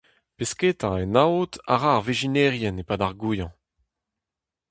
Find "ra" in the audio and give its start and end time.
1.77-1.91